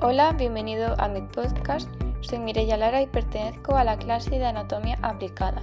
Hola, 0.00 0.30
bienvenido 0.30 0.94
a 0.98 1.08
mi 1.08 1.22
podcast. 1.22 1.90
Soy 2.20 2.38
Mireya 2.38 2.76
Lara 2.76 3.02
y 3.02 3.08
pertenezco 3.08 3.74
a 3.74 3.82
la 3.82 3.98
clase 3.98 4.30
de 4.30 4.46
Anatomía 4.46 4.96
Aplicada. 5.02 5.60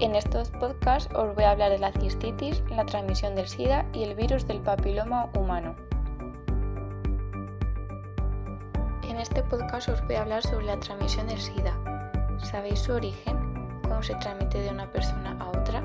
En 0.00 0.16
estos 0.16 0.50
podcasts 0.50 1.08
os 1.14 1.32
voy 1.36 1.44
a 1.44 1.52
hablar 1.52 1.70
de 1.70 1.78
la 1.78 1.92
cistitis, 1.92 2.64
la 2.68 2.84
transmisión 2.84 3.36
del 3.36 3.46
SIDA 3.46 3.86
y 3.92 4.02
el 4.02 4.16
virus 4.16 4.44
del 4.48 4.58
papiloma 4.58 5.30
humano. 5.38 5.76
En 9.08 9.18
este 9.18 9.40
podcast 9.44 9.88
os 9.88 10.04
voy 10.04 10.16
a 10.16 10.22
hablar 10.22 10.42
sobre 10.42 10.66
la 10.66 10.80
transmisión 10.80 11.28
del 11.28 11.40
SIDA. 11.40 11.78
¿Sabéis 12.42 12.80
su 12.80 12.92
origen? 12.92 13.38
¿Cómo 13.82 14.02
se 14.02 14.16
transmite 14.16 14.62
de 14.62 14.70
una 14.70 14.90
persona 14.90 15.36
a 15.38 15.48
otra? 15.48 15.84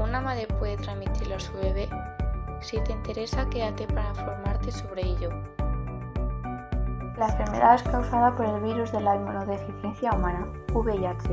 ¿Una 0.00 0.22
madre 0.22 0.46
puede 0.46 0.78
transmitirlo 0.78 1.34
a 1.34 1.40
su 1.40 1.52
bebé? 1.58 1.90
Si 2.62 2.80
te 2.80 2.92
interesa, 2.92 3.46
quédate 3.50 3.86
para 3.86 4.08
informarte 4.08 4.72
sobre 4.72 5.02
ello. 5.02 5.28
La 7.18 7.28
enfermedad 7.28 7.76
es 7.76 7.82
causada 7.82 8.34
por 8.34 8.44
el 8.44 8.60
virus 8.60 8.92
de 8.92 9.00
la 9.00 9.16
inmunodeficiencia 9.16 10.12
humana, 10.12 10.46
VIH. 10.74 11.30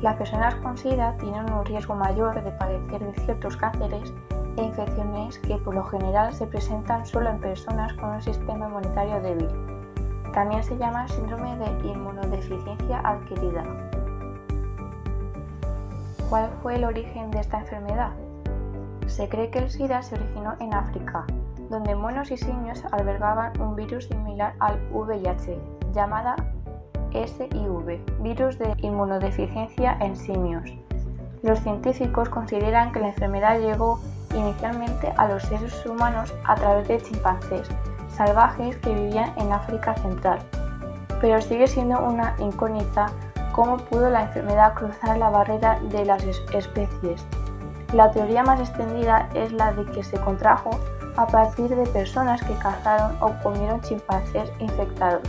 Las 0.00 0.16
personas 0.16 0.54
con 0.56 0.78
SIDA 0.78 1.14
tienen 1.18 1.52
un 1.52 1.66
riesgo 1.66 1.94
mayor 1.94 2.42
de 2.42 2.50
padecer 2.52 3.04
de 3.04 3.20
ciertos 3.20 3.58
cánceres 3.58 4.10
e 4.56 4.62
infecciones 4.62 5.38
que 5.40 5.58
por 5.58 5.74
lo 5.74 5.84
general 5.84 6.32
se 6.32 6.46
presentan 6.46 7.04
solo 7.04 7.28
en 7.28 7.40
personas 7.40 7.92
con 7.94 8.08
un 8.08 8.22
sistema 8.22 8.68
inmunitario 8.68 9.20
débil. 9.20 9.50
También 10.32 10.62
se 10.64 10.78
llama 10.78 11.06
síndrome 11.08 11.58
de 11.58 11.88
inmunodeficiencia 11.88 13.00
adquirida. 13.00 13.64
¿Cuál 16.30 16.48
fue 16.62 16.76
el 16.76 16.84
origen 16.84 17.30
de 17.30 17.40
esta 17.40 17.60
enfermedad? 17.60 18.12
Se 19.06 19.28
cree 19.28 19.50
que 19.50 19.58
el 19.58 19.70
SIDA 19.70 20.00
se 20.00 20.14
originó 20.14 20.54
en 20.58 20.72
África, 20.72 21.26
donde 21.72 21.94
monos 21.94 22.30
y 22.30 22.36
simios 22.36 22.84
albergaban 22.92 23.58
un 23.58 23.74
virus 23.74 24.04
similar 24.04 24.54
al 24.60 24.78
VIH, 24.92 25.58
llamada 25.94 26.36
SIV, 27.12 27.98
virus 28.20 28.58
de 28.58 28.74
inmunodeficiencia 28.82 29.96
en 30.00 30.14
simios. 30.14 30.70
Los 31.42 31.58
científicos 31.60 32.28
consideran 32.28 32.92
que 32.92 33.00
la 33.00 33.08
enfermedad 33.08 33.58
llegó 33.58 34.00
inicialmente 34.34 35.12
a 35.16 35.28
los 35.28 35.42
seres 35.44 35.84
humanos 35.86 36.34
a 36.44 36.54
través 36.54 36.86
de 36.88 37.00
chimpancés 37.00 37.68
salvajes 38.14 38.76
que 38.76 38.92
vivían 38.92 39.32
en 39.38 39.50
África 39.52 39.94
Central, 39.94 40.40
pero 41.22 41.40
sigue 41.40 41.66
siendo 41.66 41.98
una 42.00 42.36
incógnita 42.38 43.06
cómo 43.52 43.78
pudo 43.78 44.10
la 44.10 44.24
enfermedad 44.24 44.74
cruzar 44.74 45.16
la 45.16 45.30
barrera 45.30 45.80
de 45.90 46.04
las 46.04 46.22
especies. 46.52 47.24
La 47.94 48.10
teoría 48.10 48.42
más 48.42 48.60
extendida 48.60 49.30
es 49.34 49.52
la 49.52 49.72
de 49.72 49.86
que 49.86 50.04
se 50.04 50.20
contrajo 50.20 50.70
a 51.16 51.26
partir 51.26 51.68
de 51.68 51.86
personas 51.86 52.42
que 52.42 52.54
cazaron 52.54 53.16
o 53.20 53.32
comieron 53.42 53.80
chimpancés 53.82 54.50
infectados. 54.58 55.22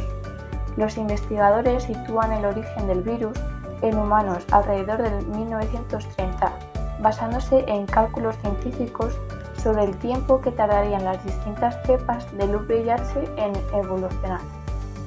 Los 0.78 0.98
investigadores 0.98 1.84
sitúan 1.84 2.31
el 2.31 2.45
origen 2.45 2.88
del 2.88 3.02
virus 3.02 3.38
en 3.81 3.98
humanos 3.98 4.44
alrededor 4.52 5.02
del 5.02 5.25
1930, 5.28 6.52
basándose 7.00 7.64
en 7.67 7.86
cálculos 7.86 8.36
científicos 8.38 9.14
sobre 9.62 9.84
el 9.84 9.95
tiempo 9.98 10.42
que 10.42 10.52
tardarían 10.52 11.06
las 11.06 11.23
distintas 11.23 11.75
cepas 11.86 12.25
del 12.38 12.56
VIH 12.56 13.30
en 13.38 13.53
evolucionar. 13.73 14.40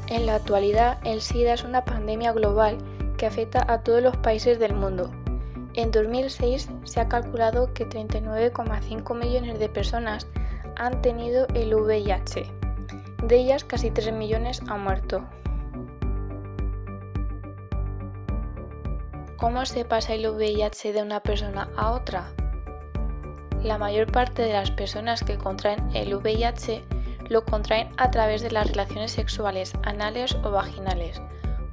En 0.09 0.27
la 0.27 0.37
actualidad, 0.37 0.99
el 1.05 1.21
SIDA 1.21 1.55
es 1.55 1.65
una 1.65 1.85
pandemia 1.85 2.33
global 2.33 2.79
que 3.17 3.27
afecta 3.27 3.65
a 3.67 3.81
todos 3.81 4.03
los 4.03 4.17
países 4.19 4.59
del 4.59 4.75
mundo. 4.75 5.11
En 5.75 5.91
2006 5.91 6.71
se 6.85 7.01
ha 7.01 7.09
calculado 7.09 7.73
que 7.75 7.89
39,5 7.89 9.15
millones 9.15 9.59
de 9.59 9.69
personas 9.69 10.27
han 10.77 11.03
tenido 11.03 11.47
el 11.55 11.75
VIH. 11.75 12.53
De 13.25 13.37
ellas, 13.37 13.65
casi 13.65 13.91
3 13.91 14.13
millones 14.13 14.63
han 14.69 14.83
muerto. 14.83 15.25
¿Cómo 19.37 19.67
se 19.67 19.85
pasa 19.85 20.15
el 20.15 20.29
VIH 20.29 20.93
de 20.93 21.03
una 21.03 21.21
persona 21.21 21.69
a 21.77 21.91
otra? 21.93 22.31
La 23.63 23.79
mayor 23.79 24.11
parte 24.11 24.43
de 24.43 24.53
las 24.53 24.71
personas 24.71 25.23
que 25.23 25.39
contraen 25.39 25.91
el 25.95 26.15
VIH 26.15 26.85
lo 27.29 27.45
contraen 27.45 27.91
a 27.97 28.11
través 28.11 28.43
de 28.43 28.51
las 28.51 28.69
relaciones 28.69 29.13
sexuales 29.13 29.73
anales 29.83 30.37
o 30.45 30.51
vaginales, 30.51 31.21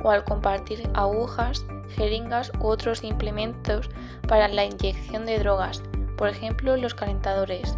o 0.04 0.10
al 0.10 0.24
compartir 0.24 0.90
agujas, 0.94 1.66
jeringas 1.96 2.52
u 2.60 2.68
otros 2.68 3.04
implementos 3.04 3.90
para 4.28 4.48
la 4.48 4.66
inyección 4.66 5.26
de 5.26 5.40
drogas, 5.40 5.84
por 6.18 6.30
ejemplo 6.30 6.76
los 6.78 6.96
calentadores. 6.96 7.78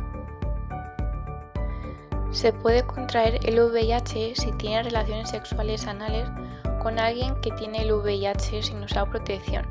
Se 2.35 2.51
puede 2.51 2.85
contraer 2.85 3.39
el 3.47 3.61
VIH 3.61 4.35
si 4.35 4.51
tiene 4.51 4.83
relaciones 4.83 5.29
sexuales 5.29 5.87
anales 5.87 6.29
con 6.83 6.99
alguien 6.99 7.33
que 7.35 7.49
tiene 7.51 7.83
el 7.83 7.93
VIH 7.93 8.61
sin 8.61 8.83
usar 8.83 9.09
protección, 9.09 9.65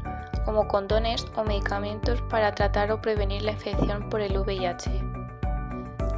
como 0.46 0.66
condones 0.66 1.26
o 1.36 1.44
medicamentos 1.44 2.22
para 2.22 2.54
tratar 2.54 2.90
o 2.90 3.02
prevenir 3.02 3.42
la 3.42 3.52
infección 3.52 4.08
por 4.08 4.22
el 4.22 4.38
VIH. 4.38 4.90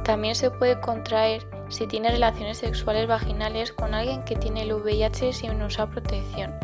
También 0.05 0.35
se 0.35 0.49
puede 0.49 0.79
contraer 0.79 1.45
si 1.67 1.85
tiene 1.85 2.11
relaciones 2.11 2.59
sexuales 2.59 3.09
vaginales 3.09 3.73
con 3.73 3.93
alguien 3.93 4.23
que 4.23 4.37
tiene 4.37 4.63
el 4.63 4.73
VIH 4.73 5.33
sin 5.33 5.61
usar 5.61 5.89
protección. 5.89 6.55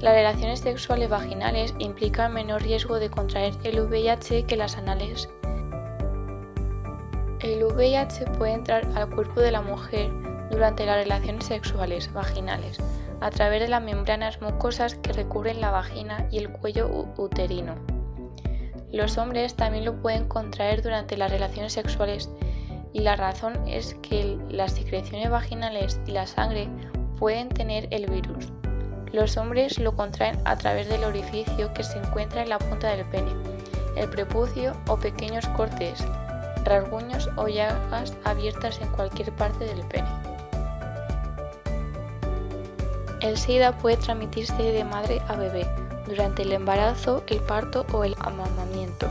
Las 0.00 0.14
relaciones 0.14 0.58
sexuales 0.58 1.08
vaginales 1.08 1.76
implican 1.78 2.34
menor 2.34 2.60
riesgo 2.60 2.98
de 2.98 3.08
contraer 3.08 3.54
el 3.62 3.80
VIH 3.82 4.46
que 4.46 4.56
las 4.56 4.76
anales 4.76 5.28
el 7.40 7.64
VIH 7.64 8.26
puede 8.38 8.54
entrar 8.54 8.86
al 8.94 9.10
cuerpo 9.10 9.40
de 9.40 9.50
la 9.50 9.60
mujer 9.60 10.10
durante 10.50 10.86
las 10.86 10.96
relaciones 10.96 11.44
sexuales 11.44 12.12
vaginales 12.12 12.78
a 13.20 13.30
través 13.30 13.60
de 13.60 13.68
las 13.68 13.82
membranas 13.82 14.40
mucosas 14.40 14.94
que 14.94 15.12
recubren 15.12 15.60
la 15.60 15.70
vagina 15.70 16.26
y 16.30 16.38
el 16.38 16.50
cuello 16.50 16.88
uterino. 17.16 17.74
Los 18.92 19.18
hombres 19.18 19.54
también 19.54 19.84
lo 19.84 20.00
pueden 20.00 20.28
contraer 20.28 20.82
durante 20.82 21.16
las 21.16 21.30
relaciones 21.30 21.72
sexuales 21.72 22.30
y 22.92 23.00
la 23.00 23.16
razón 23.16 23.66
es 23.66 23.94
que 24.02 24.38
las 24.48 24.72
secreciones 24.72 25.30
vaginales 25.30 26.00
y 26.06 26.12
la 26.12 26.26
sangre 26.26 26.68
pueden 27.18 27.48
tener 27.48 27.88
el 27.90 28.06
virus. 28.06 28.48
Los 29.12 29.36
hombres 29.36 29.78
lo 29.78 29.94
contraen 29.94 30.38
a 30.44 30.56
través 30.56 30.88
del 30.88 31.04
orificio 31.04 31.72
que 31.74 31.82
se 31.82 31.98
encuentra 31.98 32.42
en 32.42 32.48
la 32.48 32.58
punta 32.58 32.90
del 32.90 33.06
pene, 33.06 33.32
el 33.96 34.08
prepucio 34.08 34.72
o 34.88 34.96
pequeños 34.96 35.46
cortes 35.48 36.04
rasguños 36.66 37.30
o 37.36 37.48
llagas 37.48 38.12
abiertas 38.24 38.80
en 38.80 38.88
cualquier 38.88 39.32
parte 39.32 39.64
del 39.64 39.80
pene. 39.86 40.08
El 43.20 43.38
SIDA 43.38 43.72
puede 43.72 43.96
transmitirse 43.96 44.62
de 44.62 44.84
madre 44.84 45.22
a 45.28 45.36
bebé 45.36 45.66
durante 46.06 46.42
el 46.42 46.52
embarazo, 46.52 47.24
el 47.26 47.40
parto 47.40 47.86
o 47.92 48.04
el 48.04 48.14
amamamiento. 48.20 49.08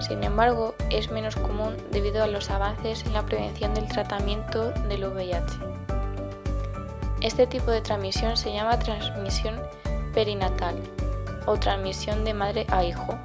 Sin 0.00 0.22
embargo, 0.22 0.74
es 0.90 1.10
menos 1.10 1.34
común 1.36 1.76
debido 1.90 2.22
a 2.22 2.26
los 2.26 2.50
avances 2.50 3.04
en 3.06 3.14
la 3.14 3.24
prevención 3.24 3.74
del 3.74 3.88
tratamiento 3.88 4.70
del 4.88 5.04
VIH. 5.06 5.58
Este 7.20 7.46
tipo 7.46 7.70
de 7.70 7.80
transmisión 7.80 8.36
se 8.36 8.52
llama 8.52 8.78
transmisión 8.78 9.60
perinatal 10.12 10.76
o 11.46 11.56
transmisión 11.56 12.24
de 12.24 12.34
madre 12.34 12.66
a 12.70 12.84
hijo 12.84 13.18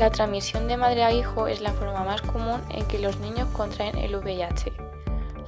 la 0.00 0.10
transmisión 0.10 0.66
de 0.66 0.78
madre 0.78 1.04
a 1.04 1.12
hijo 1.12 1.46
es 1.46 1.60
la 1.60 1.72
forma 1.72 2.02
más 2.04 2.22
común 2.22 2.62
en 2.70 2.86
que 2.86 2.98
los 2.98 3.20
niños 3.20 3.46
contraen 3.52 3.98
el 3.98 4.16
VIH. 4.16 4.72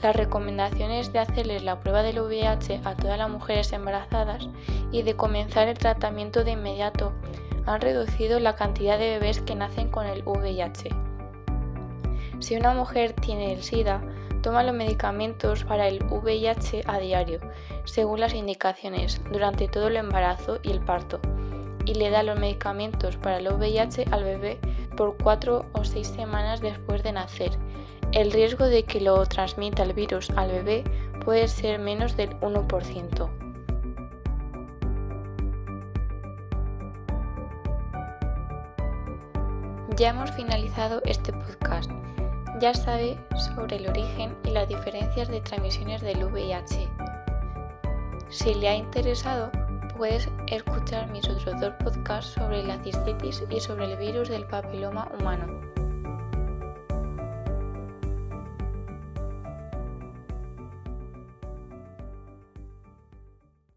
Las 0.03 0.15
recomendaciones 0.15 1.11
de 1.11 1.21
hacerles 1.21 1.63
la 1.63 1.81
prueba 1.81 2.03
del 2.03 2.21
VIH 2.21 2.83
a 2.85 2.95
todas 2.95 3.17
las 3.17 3.31
mujeres 3.31 3.73
embarazadas 3.73 4.51
y 4.91 5.01
de 5.01 5.17
comenzar 5.17 5.69
el 5.69 5.79
tratamiento 5.79 6.45
de 6.45 6.51
inmediato 6.51 7.15
han 7.65 7.81
reducido 7.81 8.41
la 8.41 8.55
cantidad 8.55 8.99
de 8.99 9.19
bebés 9.19 9.41
que 9.41 9.55
nacen 9.55 9.89
con 9.89 10.05
el 10.07 10.23
VIH. 10.23 10.91
Si 12.41 12.55
una 12.55 12.75
mujer 12.75 13.15
tiene 13.15 13.55
el 13.55 13.63
SIDA, 13.63 14.03
toma 14.43 14.65
los 14.65 14.75
medicamentos 14.75 15.65
para 15.65 15.89
el 15.89 16.05
VIH 16.05 16.83
a 16.87 16.99
diario, 16.99 17.41
según 17.85 18.21
las 18.21 18.35
indicaciones, 18.35 19.23
durante 19.33 19.67
todo 19.67 19.89
el 19.89 19.97
embarazo 19.97 20.59
y 20.63 20.73
el 20.73 20.81
parto 20.81 21.23
y 21.85 21.95
le 21.95 22.11
da 22.11 22.23
los 22.23 22.39
medicamentos 22.39 23.17
para 23.17 23.39
el 23.39 23.49
VIH 23.53 24.07
al 24.11 24.25
bebé 24.25 24.59
por 24.97 25.17
4 25.17 25.67
o 25.73 25.85
6 25.85 26.07
semanas 26.07 26.61
después 26.61 27.03
de 27.03 27.13
nacer. 27.13 27.51
El 28.13 28.31
riesgo 28.31 28.67
de 28.67 28.85
que 28.85 29.01
lo 29.01 29.25
transmita 29.27 29.83
el 29.83 29.95
virus 29.95 30.31
al 30.37 30.51
bebé 30.51 30.85
puede 31.25 31.49
ser 31.49 31.79
menos 31.79 32.17
del 32.17 32.39
1%. 32.41 33.31
Ya 39.97 40.11
hemos 40.11 40.31
finalizado 40.33 41.03
este 41.05 41.33
podcast. 41.33 41.91
Ya 42.61 42.75
sabe 42.75 43.19
sobre 43.55 43.77
el 43.77 43.89
origen 43.89 44.37
y 44.45 44.51
las 44.51 44.69
diferencias 44.69 45.29
de 45.29 45.41
transmisiones 45.41 46.01
del 46.01 46.25
VIH. 46.25 46.89
Si 48.29 48.55
le 48.55 48.69
ha 48.69 48.75
interesado, 48.75 49.51
puedes 49.97 50.29
escuchar 50.49 51.11
mis 51.11 51.29
otros 51.29 51.61
dos 51.61 51.73
podcasts 51.83 52.33
sobre 52.33 52.63
la 52.65 52.79
cistitis 52.83 53.43
y 53.51 53.61
sobre 53.61 53.93
el 53.93 53.99
virus 53.99 54.29
del 54.29 54.45
papiloma 54.47 55.11
humano. 55.19 55.82